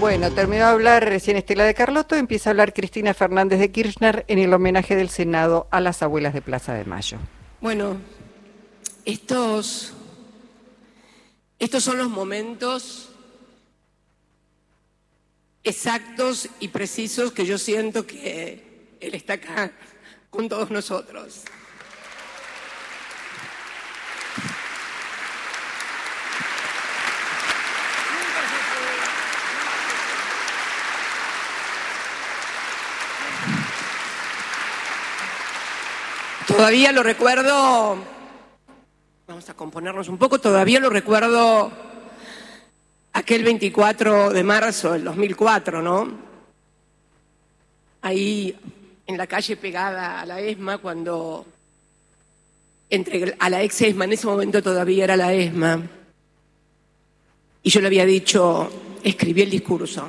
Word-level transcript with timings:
Bueno, 0.00 0.30
terminó 0.30 0.64
de 0.64 0.70
hablar 0.70 1.04
recién 1.04 1.36
Estela 1.36 1.64
de 1.64 1.74
Carlotto, 1.74 2.14
empieza 2.14 2.48
a 2.48 2.52
hablar 2.52 2.72
Cristina 2.72 3.14
Fernández 3.14 3.58
de 3.58 3.72
Kirchner 3.72 4.24
en 4.28 4.38
el 4.38 4.54
homenaje 4.54 4.94
del 4.94 5.08
Senado 5.08 5.66
a 5.72 5.80
las 5.80 6.02
abuelas 6.02 6.34
de 6.34 6.40
Plaza 6.40 6.72
de 6.72 6.84
Mayo. 6.84 7.18
Bueno, 7.60 7.96
estos, 9.04 9.92
estos 11.58 11.82
son 11.82 11.98
los 11.98 12.08
momentos 12.08 13.10
exactos 15.64 16.48
y 16.60 16.68
precisos 16.68 17.32
que 17.32 17.44
yo 17.44 17.58
siento 17.58 18.06
que 18.06 18.96
él 19.00 19.14
está 19.16 19.32
acá 19.32 19.72
con 20.30 20.48
todos 20.48 20.70
nosotros. 20.70 21.42
Todavía 36.58 36.90
lo 36.90 37.04
recuerdo, 37.04 37.96
vamos 39.28 39.48
a 39.48 39.54
componernos 39.54 40.08
un 40.08 40.18
poco, 40.18 40.40
todavía 40.40 40.80
lo 40.80 40.90
recuerdo 40.90 41.70
aquel 43.12 43.44
24 43.44 44.30
de 44.30 44.42
marzo 44.42 44.94
del 44.94 45.04
2004, 45.04 45.82
¿no? 45.82 46.18
Ahí 48.02 48.58
en 49.06 49.16
la 49.16 49.28
calle 49.28 49.56
pegada 49.56 50.20
a 50.20 50.26
la 50.26 50.40
ESMA, 50.40 50.78
cuando 50.78 51.46
entre 52.90 53.36
a 53.38 53.50
la 53.50 53.62
ex 53.62 53.80
ESMA, 53.80 54.06
en 54.06 54.14
ese 54.14 54.26
momento 54.26 54.60
todavía 54.60 55.04
era 55.04 55.16
la 55.16 55.32
ESMA, 55.32 55.88
y 57.62 57.70
yo 57.70 57.80
le 57.80 57.86
había 57.86 58.04
dicho, 58.04 58.98
escribí 59.04 59.42
el 59.42 59.50
discurso, 59.50 60.08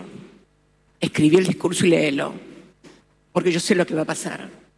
escribí 1.00 1.38
el 1.38 1.46
discurso 1.46 1.86
y 1.86 1.90
léelo, 1.90 2.34
porque 3.32 3.52
yo 3.52 3.60
sé 3.60 3.76
lo 3.76 3.86
que 3.86 3.94
va 3.94 4.02
a 4.02 4.06
pasar. 4.06 4.69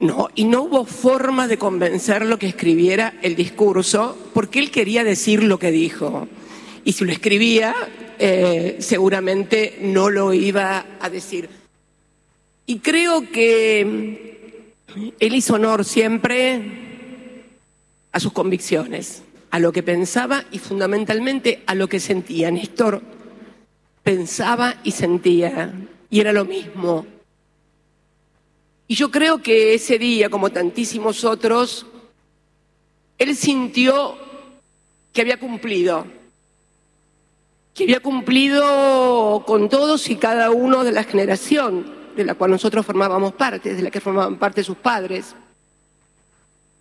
No, 0.00 0.30
y 0.34 0.44
no 0.44 0.62
hubo 0.62 0.86
forma 0.86 1.46
de 1.46 1.58
convencerlo 1.58 2.38
que 2.38 2.46
escribiera 2.46 3.12
el 3.20 3.36
discurso 3.36 4.16
porque 4.32 4.58
él 4.58 4.70
quería 4.70 5.04
decir 5.04 5.42
lo 5.42 5.58
que 5.58 5.70
dijo. 5.70 6.26
Y 6.84 6.92
si 6.92 7.04
lo 7.04 7.12
escribía, 7.12 7.74
eh, 8.18 8.76
seguramente 8.80 9.78
no 9.82 10.08
lo 10.08 10.32
iba 10.32 10.86
a 11.00 11.10
decir. 11.10 11.50
Y 12.64 12.78
creo 12.78 13.30
que 13.30 14.72
él 15.18 15.34
hizo 15.34 15.54
honor 15.54 15.84
siempre 15.84 17.44
a 18.10 18.20
sus 18.20 18.32
convicciones, 18.32 19.22
a 19.50 19.58
lo 19.58 19.70
que 19.70 19.82
pensaba 19.82 20.44
y 20.50 20.60
fundamentalmente 20.60 21.62
a 21.66 21.74
lo 21.74 21.90
que 21.90 22.00
sentía. 22.00 22.50
Néstor 22.50 23.02
pensaba 24.02 24.76
y 24.82 24.92
sentía, 24.92 25.74
y 26.08 26.20
era 26.20 26.32
lo 26.32 26.46
mismo 26.46 27.06
y 28.90 28.96
yo 28.96 29.12
creo 29.12 29.40
que 29.40 29.74
ese 29.74 30.00
día, 30.00 30.28
como 30.30 30.50
tantísimos 30.50 31.22
otros, 31.22 31.86
él 33.18 33.36
sintió 33.36 34.18
que 35.12 35.20
había 35.20 35.38
cumplido, 35.38 36.08
que 37.72 37.84
había 37.84 38.00
cumplilido 38.00 39.44
con 39.46 39.68
todos 39.68 40.10
y 40.10 40.16
cada 40.16 40.50
uno 40.50 40.82
de 40.82 40.90
la 40.90 41.04
generación 41.04 41.86
de 42.16 42.24
la 42.24 42.34
cual 42.34 42.50
nosotros 42.50 42.84
formábamos 42.84 43.32
parte, 43.34 43.76
de 43.76 43.82
la 43.82 43.92
que 43.92 44.00
formaban 44.00 44.40
parte 44.40 44.64
sus 44.64 44.76
padres, 44.76 45.36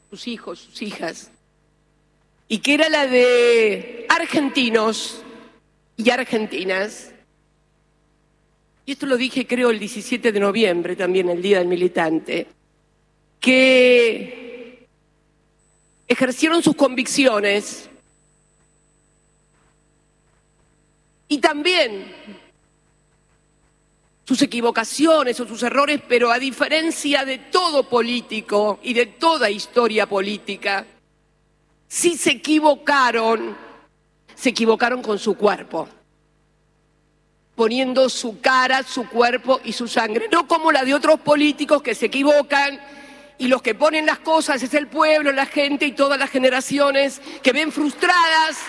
sus 0.09 0.27
hijos, 0.27 0.57
sus 0.61 0.81
hijas, 0.81 1.29
y 2.47 2.57
que 2.57 2.73
era 2.73 2.89
la 2.89 3.05
de 3.05 4.07
argentinos 4.09 5.21
y 5.95 6.09
argentinas 6.09 7.11
y 8.89 8.93
esto 8.93 9.05
lo 9.05 9.17
dije 9.17 9.45
creo 9.45 9.69
el 9.69 9.77
17 9.77 10.31
de 10.31 10.39
noviembre 10.39 10.95
también, 10.95 11.29
el 11.29 11.43
Día 11.43 11.59
del 11.59 11.67
Militante, 11.67 12.47
que 13.39 14.87
ejercieron 16.07 16.63
sus 16.63 16.75
convicciones 16.75 17.87
y 21.27 21.37
también 21.37 22.11
sus 24.25 24.41
equivocaciones 24.41 25.39
o 25.39 25.47
sus 25.47 25.61
errores, 25.61 26.01
pero 26.09 26.31
a 26.31 26.39
diferencia 26.39 27.25
de 27.25 27.37
todo 27.37 27.87
político 27.87 28.79
y 28.81 28.95
de 28.95 29.05
toda 29.05 29.51
historia 29.51 30.09
política, 30.09 30.83
si 31.87 32.17
se 32.17 32.31
equivocaron, 32.31 33.55
se 34.33 34.49
equivocaron 34.49 35.03
con 35.03 35.19
su 35.19 35.35
cuerpo 35.35 35.87
poniendo 37.59 38.07
su 38.07 38.39
cara, 38.39 38.83
su 38.83 39.09
cuerpo 39.09 39.59
y 39.65 39.73
su 39.73 39.85
sangre, 39.85 40.29
no 40.31 40.47
como 40.47 40.71
la 40.71 40.85
de 40.85 40.93
otros 40.93 41.19
políticos 41.19 41.81
que 41.81 41.93
se 41.93 42.05
equivocan 42.05 42.79
y 43.37 43.49
los 43.49 43.61
que 43.61 43.75
ponen 43.75 44.05
las 44.05 44.19
cosas 44.19 44.63
es 44.63 44.73
el 44.73 44.87
pueblo, 44.87 45.33
la 45.33 45.45
gente 45.45 45.85
y 45.85 45.91
todas 45.91 46.17
las 46.17 46.29
generaciones 46.29 47.21
que 47.43 47.51
ven 47.51 47.73
frustradas, 47.73 48.59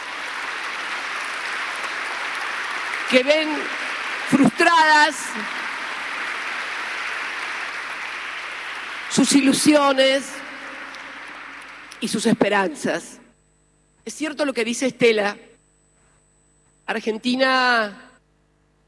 que 3.13 3.23
ven 3.23 3.49
frustradas 4.29 5.15
sus 9.09 9.33
ilusiones 9.35 10.25
y 12.01 12.09
sus 12.09 12.27
esperanzas. 12.27 13.21
Es 14.05 14.15
cierto 14.15 14.45
lo 14.45 14.53
que 14.53 14.65
dice 14.65 14.87
Estela, 14.87 15.37
Argentina 16.87 18.10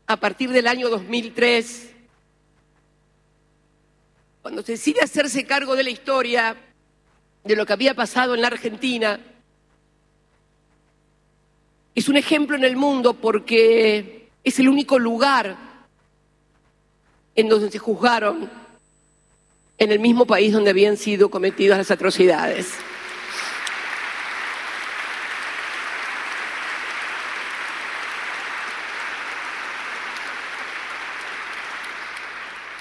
a 0.06 0.16
partir 0.16 0.50
del 0.50 0.66
año 0.66 0.88
2003, 0.88 1.90
cuando 4.42 4.62
se 4.62 4.72
decide 4.72 5.00
hacerse 5.00 5.46
cargo 5.46 5.76
de 5.76 5.84
la 5.84 5.90
historia, 5.90 6.56
de 7.44 7.56
lo 7.56 7.66
que 7.66 7.72
había 7.72 7.94
pasado 7.94 8.34
en 8.34 8.40
la 8.40 8.48
Argentina, 8.48 9.20
es 11.94 12.08
un 12.08 12.16
ejemplo 12.16 12.56
en 12.56 12.64
el 12.64 12.76
mundo 12.76 13.14
porque 13.14 14.28
es 14.42 14.58
el 14.58 14.68
único 14.68 14.98
lugar 14.98 15.56
en 17.34 17.48
donde 17.48 17.70
se 17.70 17.78
juzgaron 17.78 18.50
en 19.78 19.92
el 19.92 19.98
mismo 19.98 20.26
país 20.26 20.52
donde 20.52 20.70
habían 20.70 20.96
sido 20.96 21.30
cometidas 21.30 21.78
las 21.78 21.90
atrocidades. 21.90 22.72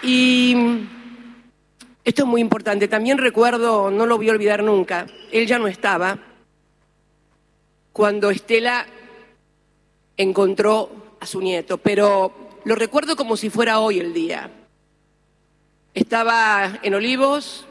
Y 0.03 0.55
esto 2.03 2.23
es 2.23 2.27
muy 2.27 2.41
importante. 2.41 2.87
También 2.87 3.17
recuerdo, 3.17 3.91
no 3.91 4.05
lo 4.05 4.17
voy 4.17 4.29
a 4.29 4.31
olvidar 4.31 4.63
nunca, 4.63 5.05
él 5.31 5.45
ya 5.45 5.59
no 5.59 5.67
estaba, 5.67 6.17
cuando 7.93 8.31
Estela 8.31 8.85
encontró 10.17 11.17
a 11.19 11.25
su 11.25 11.41
nieto, 11.41 11.77
pero 11.77 12.33
lo 12.63 12.75
recuerdo 12.75 13.15
como 13.15 13.37
si 13.37 13.49
fuera 13.49 13.79
hoy 13.79 13.99
el 13.99 14.13
día. 14.13 14.49
Estaba 15.93 16.79
en 16.81 16.95
Olivos, 16.95 17.67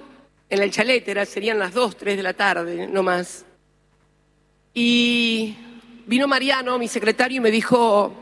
en 0.48 0.62
el 0.62 0.70
chalet, 0.70 1.26
serían 1.26 1.58
las 1.58 1.74
dos, 1.74 1.96
tres 1.96 2.16
de 2.16 2.22
la 2.22 2.34
tarde, 2.34 2.86
no 2.86 3.02
más. 3.02 3.44
Y 4.74 5.56
vino 6.06 6.28
Mariano, 6.28 6.78
mi 6.78 6.86
secretario, 6.86 7.38
y 7.38 7.40
me 7.40 7.50
dijo, 7.50 8.12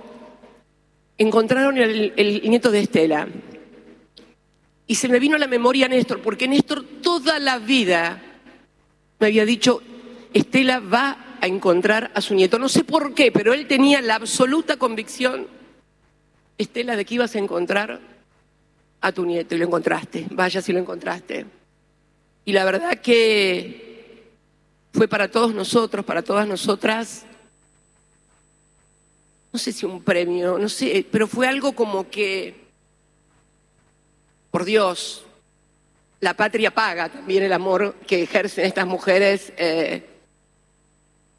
encontraron 1.19 1.76
el 1.76 2.42
nieto 2.44 2.70
de 2.70 2.80
Estela. 2.80 3.28
Y 4.88 4.94
se 4.94 5.09
me 5.09 5.21
vino 5.21 5.37
a 5.37 5.38
la 5.38 5.47
memoria 5.47 5.87
Néstor, 5.87 6.21
porque 6.22 6.49
Néstor 6.49 6.82
toda 7.03 7.38
la 7.38 7.59
vida 7.59 8.22
me 9.21 9.26
había 9.26 9.44
dicho, 9.44 9.82
Estela 10.32 10.81
va 10.81 11.37
a 11.41 11.47
encontrar 11.47 12.10
a 12.15 12.21
su 12.22 12.34
nieto. 12.34 12.59
No 12.59 12.71
sé 12.71 12.84
por 12.84 13.15
qué, 13.15 13.31
pero 13.31 13.53
él 13.53 13.69
tenía 13.69 14.00
la 14.00 14.15
absoluta 14.15 14.78
convicción, 14.78 15.47
Estela, 16.56 16.96
de 16.96 17.05
que 17.05 17.17
ibas 17.17 17.35
a 17.35 17.38
encontrar 17.38 18.00
a 19.00 19.12
tu 19.12 19.26
nieto. 19.26 19.55
Y 19.55 19.58
lo 19.58 19.67
encontraste, 19.67 20.26
vaya 20.31 20.62
si 20.62 20.73
lo 20.73 20.79
encontraste. 20.79 21.44
Y 22.46 22.52
la 22.52 22.64
verdad 22.64 22.99
que 23.00 24.32
fue 24.94 25.06
para 25.06 25.31
todos 25.31 25.55
nosotros, 25.55 26.02
para 26.05 26.23
todas 26.23 26.49
nosotras, 26.49 27.26
no 29.52 29.58
sé 29.58 29.73
si 29.73 29.84
un 29.84 30.02
premio, 30.02 30.58
no 30.58 30.69
sé, 30.70 31.05
pero 31.11 31.26
fue 31.26 31.46
algo 31.46 31.73
como 31.73 32.08
que 32.08 32.68
por 34.50 34.64
Dios, 34.64 35.24
la 36.20 36.34
patria 36.34 36.72
paga 36.72 37.08
también 37.08 37.42
el 37.42 37.52
amor 37.52 37.94
que 38.06 38.22
ejercen 38.22 38.64
estas 38.64 38.86
mujeres 38.86 39.52
eh, 39.56 40.02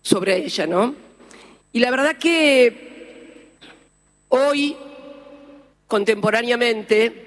sobre 0.01 0.37
ella, 0.37 0.67
¿no? 0.67 0.95
Y 1.71 1.79
la 1.79 1.91
verdad 1.91 2.17
que 2.17 3.49
hoy, 4.29 4.75
contemporáneamente, 5.87 7.25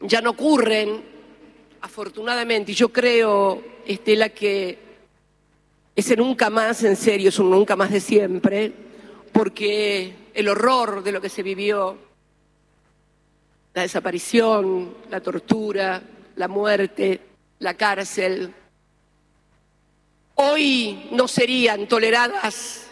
ya 0.00 0.20
no 0.20 0.30
ocurren, 0.30 1.02
afortunadamente, 1.80 2.72
y 2.72 2.74
yo 2.74 2.90
creo, 2.90 3.62
Estela, 3.86 4.28
que 4.28 4.78
ese 5.96 6.16
nunca 6.16 6.48
más 6.50 6.84
en 6.84 6.96
serio 6.96 7.30
es 7.30 7.38
un 7.38 7.50
nunca 7.50 7.74
más 7.74 7.90
de 7.90 8.00
siempre, 8.00 8.72
porque 9.32 10.12
el 10.32 10.48
horror 10.48 11.02
de 11.02 11.12
lo 11.12 11.20
que 11.20 11.28
se 11.28 11.42
vivió, 11.42 11.98
la 13.78 13.82
desaparición, 13.82 14.92
la 15.08 15.20
tortura, 15.20 16.02
la 16.34 16.48
muerte, 16.48 17.20
la 17.60 17.74
cárcel, 17.74 18.52
hoy 20.34 21.08
no 21.12 21.28
serían 21.28 21.86
toleradas 21.86 22.88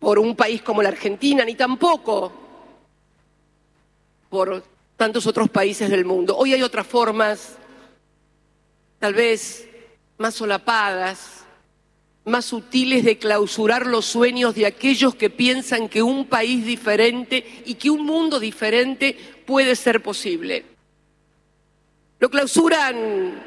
por 0.00 0.18
un 0.18 0.34
país 0.34 0.60
como 0.60 0.82
la 0.82 0.88
Argentina, 0.88 1.44
ni 1.44 1.54
tampoco 1.54 2.32
por 4.28 4.64
tantos 4.96 5.24
otros 5.24 5.48
países 5.48 5.88
del 5.88 6.04
mundo. 6.04 6.36
Hoy 6.36 6.52
hay 6.52 6.62
otras 6.62 6.88
formas, 6.88 7.56
tal 8.98 9.14
vez 9.14 9.68
más 10.18 10.34
solapadas, 10.34 11.43
más 12.24 12.46
sutiles 12.46 13.04
de 13.04 13.18
clausurar 13.18 13.86
los 13.86 14.06
sueños 14.06 14.54
de 14.54 14.66
aquellos 14.66 15.14
que 15.14 15.28
piensan 15.28 15.88
que 15.88 16.02
un 16.02 16.26
país 16.26 16.64
diferente 16.64 17.62
y 17.66 17.74
que 17.74 17.90
un 17.90 18.04
mundo 18.04 18.40
diferente 18.40 19.16
puede 19.46 19.76
ser 19.76 20.02
posible. 20.02 20.64
Lo 22.18 22.30
clausuran 22.30 23.42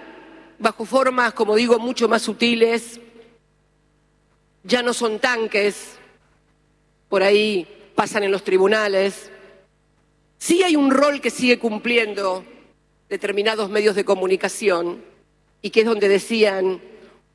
bajo 0.59 0.85
formas, 0.85 1.33
como 1.33 1.55
digo, 1.55 1.79
mucho 1.79 2.07
más 2.07 2.21
sutiles. 2.21 2.99
Ya 4.63 4.83
no 4.83 4.93
son 4.93 5.19
tanques, 5.19 5.97
por 7.09 7.23
ahí 7.23 7.67
pasan 7.95 8.23
en 8.23 8.31
los 8.31 8.43
tribunales. 8.43 9.31
Sí 10.37 10.61
hay 10.61 10.75
un 10.75 10.91
rol 10.91 11.19
que 11.19 11.31
sigue 11.31 11.57
cumpliendo 11.57 12.45
determinados 13.09 13.71
medios 13.71 13.95
de 13.95 14.05
comunicación 14.05 15.03
y 15.63 15.71
que 15.71 15.79
es 15.79 15.85
donde 15.87 16.07
decían 16.07 16.79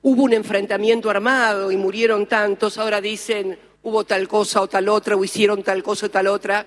hubo 0.02 0.24
un 0.24 0.32
enfrentamiento 0.32 1.08
armado 1.08 1.70
y 1.70 1.76
murieron 1.76 2.26
tantos, 2.26 2.76
ahora 2.78 3.00
dicen 3.00 3.58
hubo 3.82 4.04
tal 4.04 4.28
cosa 4.28 4.60
o 4.60 4.68
tal 4.68 4.88
otra, 4.88 5.16
o 5.16 5.24
hicieron 5.24 5.62
tal 5.62 5.82
cosa 5.82 6.06
o 6.06 6.10
tal 6.10 6.26
otra, 6.26 6.66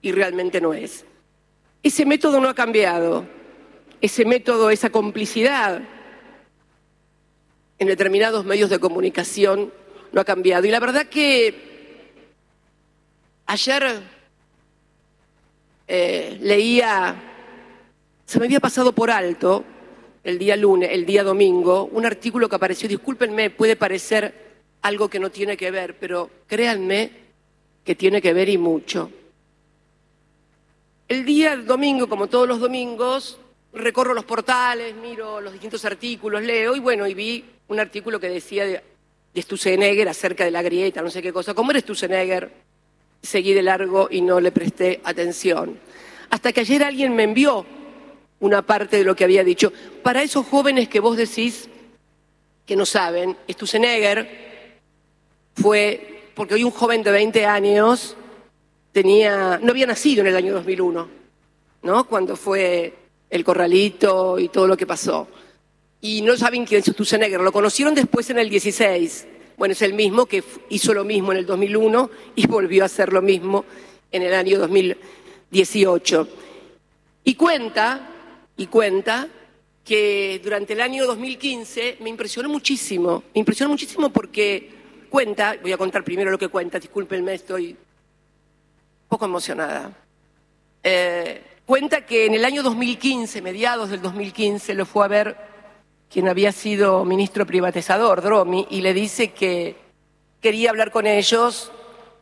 y 0.00 0.12
realmente 0.12 0.60
no 0.60 0.74
es. 0.74 1.04
Ese 1.82 2.06
método 2.06 2.40
no 2.40 2.48
ha 2.48 2.54
cambiado, 2.54 3.26
ese 4.00 4.24
método, 4.24 4.70
esa 4.70 4.90
complicidad 4.90 5.82
en 7.78 7.88
determinados 7.88 8.44
medios 8.44 8.70
de 8.70 8.78
comunicación 8.78 9.72
no 10.12 10.20
ha 10.20 10.24
cambiado. 10.24 10.66
Y 10.66 10.70
la 10.70 10.80
verdad 10.80 11.06
que 11.06 11.54
ayer 13.46 14.02
eh, 15.88 16.38
leía, 16.40 17.16
se 18.24 18.38
me 18.38 18.46
había 18.46 18.60
pasado 18.60 18.92
por 18.92 19.10
alto, 19.10 19.64
el 20.26 20.40
día 20.40 20.56
lunes, 20.56 20.90
el 20.92 21.06
día 21.06 21.22
domingo, 21.22 21.88
un 21.92 22.04
artículo 22.04 22.48
que 22.48 22.56
apareció, 22.56 22.88
discúlpenme, 22.88 23.50
puede 23.50 23.76
parecer 23.76 24.34
algo 24.82 25.08
que 25.08 25.20
no 25.20 25.30
tiene 25.30 25.56
que 25.56 25.70
ver, 25.70 25.96
pero 26.00 26.28
créanme 26.48 27.10
que 27.84 27.94
tiene 27.94 28.20
que 28.20 28.32
ver 28.32 28.48
y 28.48 28.58
mucho. 28.58 29.08
El 31.06 31.24
día 31.24 31.56
domingo, 31.56 32.08
como 32.08 32.26
todos 32.26 32.48
los 32.48 32.58
domingos, 32.58 33.38
recorro 33.72 34.14
los 34.14 34.24
portales, 34.24 34.96
miro 34.96 35.40
los 35.40 35.52
distintos 35.52 35.84
artículos, 35.84 36.42
leo 36.42 36.74
y 36.74 36.80
bueno, 36.80 37.06
y 37.06 37.14
vi 37.14 37.44
un 37.68 37.78
artículo 37.78 38.18
que 38.18 38.28
decía 38.28 38.64
de, 38.66 38.82
de 39.32 40.08
acerca 40.08 40.44
de 40.44 40.50
la 40.50 40.62
grieta, 40.62 41.02
no 41.02 41.10
sé 41.10 41.22
qué 41.22 41.32
cosa. 41.32 41.54
¿Cómo 41.54 41.70
eres 41.70 41.84
Stusenegger? 41.84 42.50
Seguí 43.22 43.54
de 43.54 43.62
largo 43.62 44.08
y 44.10 44.22
no 44.22 44.40
le 44.40 44.50
presté 44.50 45.00
atención. 45.04 45.78
Hasta 46.30 46.52
que 46.52 46.62
ayer 46.62 46.82
alguien 46.82 47.14
me 47.14 47.22
envió 47.22 47.64
una 48.40 48.62
parte 48.62 48.98
de 48.98 49.04
lo 49.04 49.16
que 49.16 49.24
había 49.24 49.44
dicho. 49.44 49.72
Para 50.02 50.22
esos 50.22 50.46
jóvenes 50.46 50.88
que 50.88 51.00
vos 51.00 51.16
decís 51.16 51.68
que 52.64 52.76
no 52.76 52.84
saben, 52.84 53.36
Stusenegger 53.48 54.80
fue, 55.54 56.30
porque 56.34 56.54
hoy 56.54 56.64
un 56.64 56.70
joven 56.70 57.02
de 57.02 57.12
20 57.12 57.46
años 57.46 58.16
tenía, 58.92 59.58
no 59.62 59.70
había 59.70 59.86
nacido 59.86 60.22
en 60.22 60.28
el 60.28 60.36
año 60.36 60.52
2001, 60.54 61.08
¿no? 61.82 62.06
Cuando 62.06 62.36
fue 62.36 62.94
el 63.30 63.44
corralito 63.44 64.38
y 64.38 64.48
todo 64.48 64.66
lo 64.66 64.76
que 64.76 64.86
pasó. 64.86 65.28
Y 66.00 66.22
no 66.22 66.36
saben 66.36 66.66
quién 66.66 66.80
es 66.80 66.86
Stusenegger, 66.86 67.40
lo 67.40 67.52
conocieron 67.52 67.94
después 67.94 68.28
en 68.30 68.38
el 68.38 68.50
16. 68.50 69.26
Bueno, 69.56 69.72
es 69.72 69.82
el 69.82 69.94
mismo 69.94 70.26
que 70.26 70.44
hizo 70.68 70.92
lo 70.92 71.04
mismo 71.04 71.32
en 71.32 71.38
el 71.38 71.46
2001 71.46 72.10
y 72.34 72.46
volvió 72.46 72.82
a 72.82 72.86
hacer 72.86 73.12
lo 73.12 73.22
mismo 73.22 73.64
en 74.12 74.22
el 74.22 74.34
año 74.34 74.58
2018. 74.58 76.28
Y 77.24 77.34
cuenta 77.34 78.15
y 78.56 78.66
cuenta 78.66 79.28
que 79.84 80.40
durante 80.42 80.72
el 80.72 80.80
año 80.80 81.06
2015 81.06 81.98
me 82.00 82.10
impresionó 82.10 82.48
muchísimo, 82.48 83.22
me 83.34 83.40
impresionó 83.40 83.70
muchísimo 83.70 84.10
porque 84.10 84.70
cuenta, 85.08 85.56
voy 85.62 85.72
a 85.72 85.78
contar 85.78 86.02
primero 86.02 86.30
lo 86.30 86.38
que 86.38 86.48
cuenta, 86.48 86.78
discúlpenme, 86.78 87.34
estoy 87.34 87.70
un 87.70 89.08
poco 89.08 89.26
emocionada. 89.26 89.92
Eh, 90.82 91.42
cuenta 91.64 92.04
que 92.04 92.26
en 92.26 92.34
el 92.34 92.44
año 92.44 92.62
2015, 92.62 93.42
mediados 93.42 93.90
del 93.90 94.02
2015, 94.02 94.74
lo 94.74 94.86
fue 94.86 95.04
a 95.04 95.08
ver 95.08 95.36
quien 96.10 96.28
había 96.28 96.52
sido 96.52 97.04
ministro 97.04 97.46
privatizador, 97.46 98.22
Dromi, 98.22 98.66
y 98.70 98.80
le 98.80 98.92
dice 98.92 99.32
que 99.32 99.76
quería 100.40 100.70
hablar 100.70 100.90
con 100.90 101.06
ellos 101.06 101.70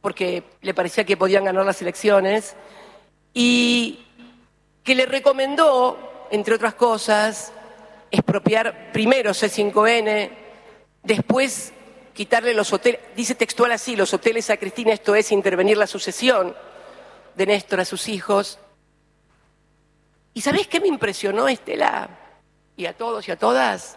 porque 0.00 0.42
le 0.60 0.74
parecía 0.74 1.04
que 1.04 1.16
podían 1.16 1.44
ganar 1.44 1.64
las 1.64 1.80
elecciones 1.80 2.56
y 3.32 4.00
que 4.82 4.94
le 4.94 5.06
recomendó 5.06 6.13
entre 6.30 6.54
otras 6.54 6.74
cosas, 6.74 7.52
expropiar 8.10 8.92
primero 8.92 9.32
C5N, 9.32 10.30
después 11.02 11.72
quitarle 12.12 12.54
los 12.54 12.72
hoteles, 12.72 13.00
dice 13.16 13.34
textual 13.34 13.72
así, 13.72 13.96
los 13.96 14.14
hoteles 14.14 14.50
a 14.50 14.56
Cristina, 14.56 14.92
esto 14.92 15.14
es 15.14 15.32
intervenir 15.32 15.76
la 15.76 15.86
sucesión 15.86 16.54
de 17.34 17.46
Néstor 17.46 17.80
a 17.80 17.84
sus 17.84 18.08
hijos. 18.08 18.58
¿Y 20.32 20.40
sabés 20.40 20.66
qué 20.66 20.80
me 20.80 20.88
impresionó, 20.88 21.48
Estela? 21.48 22.08
Y 22.76 22.86
a 22.86 22.92
todos 22.92 23.28
y 23.28 23.32
a 23.32 23.36
todas, 23.36 23.96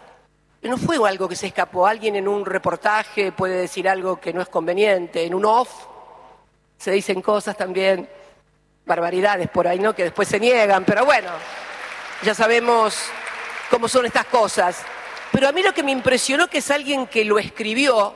no 0.62 0.76
fue 0.76 0.96
algo 1.08 1.28
que 1.28 1.36
se 1.36 1.46
escapó. 1.46 1.86
Alguien 1.86 2.16
en 2.16 2.28
un 2.28 2.44
reportaje 2.44 3.32
puede 3.32 3.54
decir 3.54 3.88
algo 3.88 4.20
que 4.20 4.32
no 4.32 4.42
es 4.42 4.48
conveniente, 4.48 5.24
en 5.24 5.34
un 5.34 5.44
off 5.44 5.70
se 6.76 6.92
dicen 6.92 7.20
cosas 7.20 7.56
también, 7.56 8.08
barbaridades 8.86 9.48
por 9.50 9.66
ahí, 9.66 9.80
¿no? 9.80 9.94
Que 9.94 10.04
después 10.04 10.28
se 10.28 10.38
niegan, 10.38 10.84
pero 10.84 11.04
bueno. 11.04 11.28
Ya 12.22 12.34
sabemos 12.34 12.98
cómo 13.70 13.86
son 13.86 14.06
estas 14.06 14.26
cosas. 14.26 14.82
Pero 15.30 15.48
a 15.48 15.52
mí 15.52 15.62
lo 15.62 15.72
que 15.72 15.84
me 15.84 15.92
impresionó 15.92 16.48
que 16.48 16.58
es 16.58 16.70
alguien 16.70 17.06
que 17.06 17.24
lo 17.24 17.38
escribió, 17.38 18.12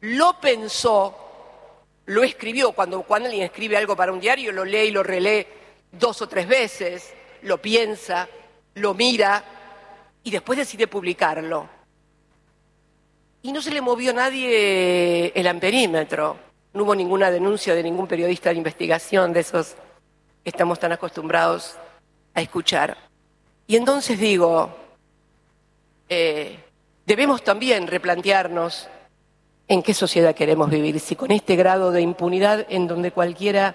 lo 0.00 0.38
pensó, 0.38 1.16
lo 2.04 2.22
escribió. 2.22 2.72
Cuando, 2.72 3.02
cuando 3.02 3.28
alguien 3.28 3.46
escribe 3.46 3.78
algo 3.78 3.96
para 3.96 4.12
un 4.12 4.20
diario, 4.20 4.52
lo 4.52 4.66
lee 4.66 4.88
y 4.88 4.90
lo 4.90 5.02
relee 5.02 5.46
dos 5.92 6.20
o 6.20 6.28
tres 6.28 6.46
veces, 6.46 7.14
lo 7.42 7.56
piensa, 7.56 8.28
lo 8.74 8.92
mira 8.92 9.42
y 10.22 10.30
después 10.30 10.58
decide 10.58 10.86
publicarlo. 10.86 11.66
Y 13.40 13.52
no 13.52 13.62
se 13.62 13.70
le 13.70 13.80
movió 13.80 14.10
a 14.10 14.14
nadie 14.14 15.32
el 15.34 15.46
amperímetro. 15.46 16.36
No 16.74 16.82
hubo 16.82 16.94
ninguna 16.94 17.30
denuncia 17.30 17.74
de 17.74 17.82
ningún 17.82 18.06
periodista 18.06 18.50
de 18.50 18.56
investigación 18.56 19.32
de 19.32 19.40
esos 19.40 19.74
que 20.42 20.50
estamos 20.50 20.78
tan 20.78 20.92
acostumbrados 20.92 21.78
a 22.34 22.42
escuchar. 22.42 22.96
Y 23.66 23.76
entonces 23.76 24.18
digo, 24.18 24.76
eh, 26.08 26.58
debemos 27.06 27.42
también 27.42 27.86
replantearnos 27.86 28.88
en 29.68 29.82
qué 29.82 29.94
sociedad 29.94 30.34
queremos 30.34 30.68
vivir, 30.68 31.00
si 31.00 31.16
con 31.16 31.30
este 31.30 31.56
grado 31.56 31.90
de 31.90 32.02
impunidad 32.02 32.66
en 32.68 32.86
donde 32.86 33.12
cualquiera 33.12 33.74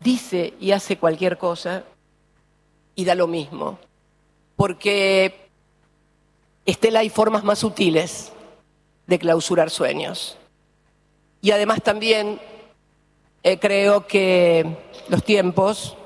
dice 0.00 0.54
y 0.60 0.70
hace 0.70 0.98
cualquier 0.98 1.38
cosa 1.38 1.84
y 2.94 3.04
da 3.04 3.14
lo 3.14 3.26
mismo. 3.26 3.78
Porque, 4.54 5.48
Estela, 6.64 7.00
hay 7.00 7.10
formas 7.10 7.42
más 7.44 7.58
sutiles 7.58 8.32
de 9.06 9.18
clausurar 9.18 9.70
sueños. 9.70 10.38
Y 11.40 11.50
además 11.50 11.82
también 11.82 12.40
eh, 13.42 13.58
creo 13.58 14.06
que 14.06 14.76
los 15.08 15.22
tiempos 15.24 15.96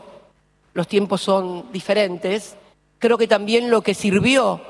los 0.73 0.89
tiempos 0.89 1.21
son 1.21 1.73
diferentes, 1.73 2.57
creo 2.99 3.19
que 3.19 3.27
también 3.27 3.71
lo 3.71 3.83
que 3.83 3.95
sirvió 3.95 4.61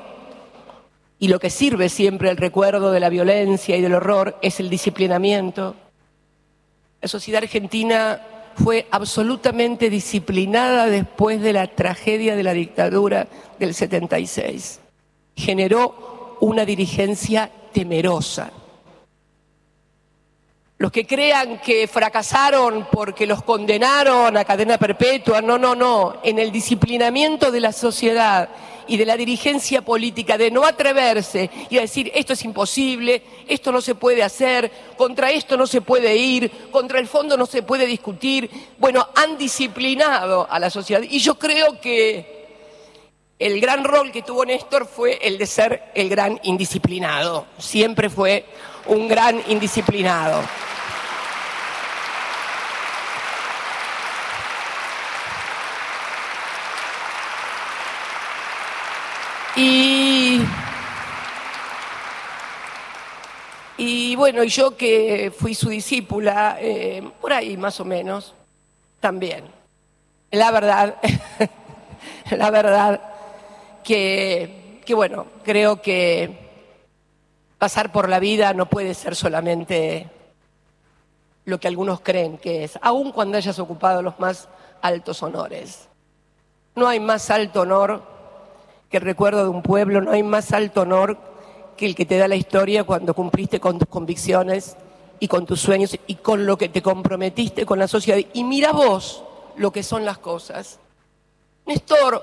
y 1.18 1.28
lo 1.28 1.38
que 1.38 1.50
sirve 1.50 1.88
siempre 1.88 2.30
el 2.30 2.36
recuerdo 2.36 2.92
de 2.92 3.00
la 3.00 3.10
violencia 3.10 3.76
y 3.76 3.82
del 3.82 3.94
horror 3.94 4.38
es 4.40 4.60
el 4.60 4.70
disciplinamiento. 4.70 5.74
La 7.02 7.08
sociedad 7.08 7.42
argentina 7.42 8.20
fue 8.54 8.86
absolutamente 8.90 9.90
disciplinada 9.90 10.86
después 10.86 11.40
de 11.40 11.52
la 11.52 11.66
tragedia 11.66 12.36
de 12.36 12.42
la 12.42 12.52
dictadura 12.52 13.28
del 13.58 13.74
76. 13.74 14.80
Generó 15.36 16.36
una 16.40 16.64
dirigencia 16.64 17.50
temerosa 17.72 18.52
los 20.80 20.90
que 20.90 21.06
crean 21.06 21.60
que 21.60 21.86
fracasaron 21.86 22.88
porque 22.90 23.26
los 23.26 23.42
condenaron 23.42 24.34
a 24.34 24.46
cadena 24.46 24.78
perpetua, 24.78 25.42
no, 25.42 25.58
no, 25.58 25.74
no, 25.74 26.20
en 26.24 26.38
el 26.38 26.50
disciplinamiento 26.50 27.50
de 27.50 27.60
la 27.60 27.70
sociedad 27.70 28.48
y 28.88 28.96
de 28.96 29.04
la 29.04 29.18
dirigencia 29.18 29.82
política 29.82 30.38
de 30.38 30.50
no 30.50 30.64
atreverse 30.64 31.50
y 31.68 31.76
a 31.76 31.82
decir 31.82 32.10
esto 32.14 32.32
es 32.32 32.42
imposible, 32.46 33.22
esto 33.46 33.72
no 33.72 33.82
se 33.82 33.94
puede 33.94 34.22
hacer, 34.22 34.72
contra 34.96 35.30
esto 35.30 35.58
no 35.58 35.66
se 35.66 35.82
puede 35.82 36.16
ir, 36.16 36.50
contra 36.70 36.98
el 36.98 37.08
fondo 37.08 37.36
no 37.36 37.44
se 37.44 37.62
puede 37.62 37.84
discutir, 37.84 38.50
bueno, 38.78 39.06
han 39.14 39.36
disciplinado 39.36 40.50
a 40.50 40.58
la 40.58 40.70
sociedad. 40.70 41.02
Y 41.02 41.18
yo 41.18 41.38
creo 41.38 41.78
que 41.78 42.48
el 43.38 43.60
gran 43.60 43.84
rol 43.84 44.12
que 44.12 44.22
tuvo 44.22 44.46
Néstor 44.46 44.86
fue 44.86 45.18
el 45.20 45.36
de 45.36 45.44
ser 45.44 45.92
el 45.94 46.08
gran 46.08 46.40
indisciplinado, 46.42 47.44
siempre 47.58 48.08
fue 48.08 48.46
un 48.86 49.08
gran 49.08 49.42
indisciplinado. 49.46 50.42
Y, 59.56 60.46
y 64.20 64.22
bueno, 64.22 64.44
yo 64.44 64.76
que 64.76 65.32
fui 65.34 65.54
su 65.54 65.70
discípula, 65.70 66.58
eh, 66.60 67.02
por 67.22 67.32
ahí 67.32 67.56
más 67.56 67.80
o 67.80 67.86
menos, 67.86 68.34
también. 69.00 69.44
La 70.30 70.50
verdad, 70.50 70.96
la 72.30 72.50
verdad 72.50 73.00
que, 73.82 74.82
que 74.84 74.92
bueno, 74.92 75.24
creo 75.42 75.80
que 75.80 76.38
pasar 77.56 77.92
por 77.92 78.10
la 78.10 78.18
vida 78.18 78.52
no 78.52 78.66
puede 78.66 78.92
ser 78.92 79.16
solamente 79.16 80.10
lo 81.46 81.58
que 81.58 81.68
algunos 81.68 82.02
creen 82.02 82.36
que 82.36 82.64
es, 82.64 82.78
aun 82.82 83.12
cuando 83.12 83.38
hayas 83.38 83.58
ocupado 83.58 84.02
los 84.02 84.20
más 84.20 84.50
altos 84.82 85.22
honores. 85.22 85.88
No 86.74 86.86
hay 86.88 87.00
más 87.00 87.30
alto 87.30 87.62
honor 87.62 88.02
que 88.90 88.98
el 88.98 89.02
recuerdo 89.02 89.44
de 89.44 89.48
un 89.48 89.62
pueblo, 89.62 90.02
no 90.02 90.10
hay 90.10 90.22
más 90.22 90.52
alto 90.52 90.82
honor 90.82 91.16
que 91.76 91.86
el 91.86 91.94
que 91.94 92.06
te 92.06 92.18
da 92.18 92.28
la 92.28 92.36
historia 92.36 92.84
cuando 92.84 93.14
cumpliste 93.14 93.60
con 93.60 93.78
tus 93.78 93.88
convicciones 93.88 94.76
y 95.18 95.28
con 95.28 95.46
tus 95.46 95.60
sueños 95.60 95.96
y 96.06 96.16
con 96.16 96.46
lo 96.46 96.56
que 96.56 96.68
te 96.68 96.82
comprometiste 96.82 97.66
con 97.66 97.78
la 97.78 97.88
sociedad. 97.88 98.18
Y 98.32 98.44
mira 98.44 98.72
vos 98.72 99.22
lo 99.56 99.70
que 99.70 99.82
son 99.82 100.04
las 100.04 100.18
cosas. 100.18 100.78
Néstor 101.66 102.22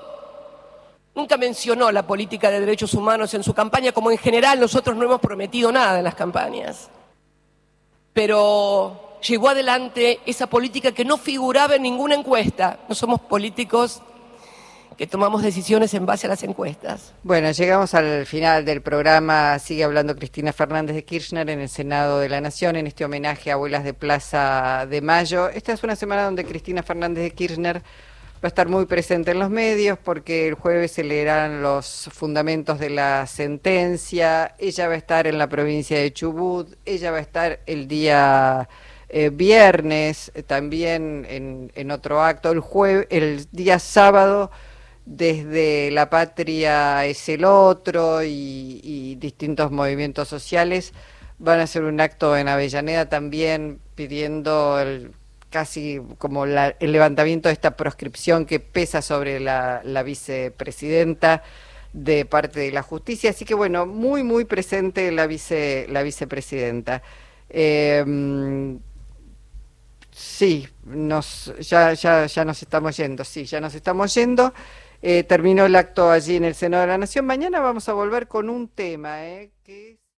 nunca 1.14 1.36
mencionó 1.36 1.90
la 1.90 2.06
política 2.06 2.50
de 2.50 2.60
derechos 2.60 2.94
humanos 2.94 3.34
en 3.34 3.42
su 3.42 3.54
campaña, 3.54 3.92
como 3.92 4.10
en 4.10 4.18
general 4.18 4.60
nosotros 4.60 4.96
no 4.96 5.04
hemos 5.04 5.20
prometido 5.20 5.72
nada 5.72 5.98
en 5.98 6.04
las 6.04 6.14
campañas. 6.14 6.90
Pero 8.12 9.18
llegó 9.26 9.48
adelante 9.48 10.20
esa 10.26 10.46
política 10.46 10.92
que 10.92 11.04
no 11.04 11.16
figuraba 11.16 11.76
en 11.76 11.82
ninguna 11.82 12.14
encuesta. 12.14 12.80
No 12.88 12.94
somos 12.94 13.20
políticos 13.20 14.02
que 14.98 15.06
tomamos 15.06 15.42
decisiones 15.42 15.94
en 15.94 16.06
base 16.06 16.26
a 16.26 16.30
las 16.30 16.42
encuestas. 16.42 17.12
Bueno, 17.22 17.52
llegamos 17.52 17.94
al 17.94 18.26
final 18.26 18.64
del 18.64 18.82
programa. 18.82 19.56
Sigue 19.60 19.84
hablando 19.84 20.16
Cristina 20.16 20.52
Fernández 20.52 20.96
de 20.96 21.04
Kirchner 21.04 21.48
en 21.50 21.60
el 21.60 21.68
Senado 21.68 22.18
de 22.18 22.28
la 22.28 22.40
Nación 22.40 22.74
en 22.74 22.88
este 22.88 23.04
homenaje 23.04 23.52
a 23.52 23.54
abuelas 23.54 23.84
de 23.84 23.94
Plaza 23.94 24.86
de 24.90 25.00
Mayo. 25.00 25.50
Esta 25.50 25.72
es 25.72 25.84
una 25.84 25.94
semana 25.94 26.24
donde 26.24 26.44
Cristina 26.44 26.82
Fernández 26.82 27.22
de 27.22 27.30
Kirchner 27.30 27.76
va 27.78 28.42
a 28.42 28.48
estar 28.48 28.68
muy 28.68 28.86
presente 28.86 29.30
en 29.30 29.38
los 29.38 29.50
medios 29.50 30.00
porque 30.02 30.48
el 30.48 30.54
jueves 30.54 30.90
se 30.90 31.04
leerán 31.04 31.62
los 31.62 32.10
fundamentos 32.12 32.80
de 32.80 32.90
la 32.90 33.24
sentencia. 33.28 34.56
Ella 34.58 34.88
va 34.88 34.94
a 34.94 34.98
estar 34.98 35.28
en 35.28 35.38
la 35.38 35.48
provincia 35.48 35.96
de 35.96 36.12
Chubut. 36.12 36.74
Ella 36.84 37.12
va 37.12 37.18
a 37.18 37.20
estar 37.20 37.60
el 37.66 37.86
día 37.86 38.68
eh, 39.08 39.30
viernes 39.32 40.32
también 40.48 41.24
en, 41.30 41.70
en 41.76 41.90
otro 41.92 42.20
acto. 42.20 42.50
El 42.50 42.58
jueves, 42.58 43.06
el 43.10 43.46
día 43.52 43.78
sábado 43.78 44.50
desde 45.08 45.90
La 45.90 46.10
Patria 46.10 47.06
es 47.06 47.30
el 47.30 47.46
otro 47.46 48.22
y, 48.22 49.16
distintos 49.18 49.72
movimientos 49.72 50.28
sociales 50.28 50.92
van 51.38 51.60
a 51.60 51.62
hacer 51.64 51.82
un 51.82 52.00
acto 52.00 52.36
en 52.36 52.46
Avellaneda 52.46 53.08
también 53.08 53.80
pidiendo 53.94 54.78
el, 54.78 55.12
casi 55.50 56.00
como 56.18 56.44
el 56.44 56.92
levantamiento 56.92 57.48
de 57.48 57.54
esta 57.54 57.76
proscripción 57.76 58.44
que 58.44 58.60
pesa 58.60 59.00
sobre 59.02 59.40
la, 59.40 60.02
vicepresidenta 60.04 61.42
de 61.92 62.26
parte 62.26 62.60
de 62.60 62.70
la 62.72 62.82
justicia. 62.82 63.30
Así 63.30 63.44
que 63.44 63.54
bueno, 63.54 63.86
muy, 63.86 64.22
muy 64.22 64.44
presente 64.44 65.10
la, 65.10 65.26
vice, 65.26 65.86
la 65.88 66.02
vicepresidenta. 66.02 67.02
Em, 67.48 68.78
sí, 70.10 70.68
nos, 70.84 71.52
ya, 71.60 71.94
ya, 71.94 72.26
ya 72.26 72.44
nos 72.44 72.62
estamos 72.62 72.96
yendo, 72.96 73.24
sí, 73.24 73.46
ya 73.46 73.60
nos 73.60 73.74
estamos 73.74 74.14
yendo. 74.14 74.52
Eh, 75.02 75.22
terminó 75.24 75.66
el 75.66 75.76
acto 75.76 76.10
allí 76.10 76.36
en 76.36 76.44
el 76.44 76.54
Senado 76.54 76.82
de 76.82 76.88
la 76.88 76.98
Nación. 76.98 77.24
Mañana 77.24 77.60
vamos 77.60 77.88
a 77.88 77.92
volver 77.92 78.26
con 78.28 78.50
un 78.50 78.68
tema, 78.68 79.26
¿eh? 79.26 79.52
que 79.62 79.97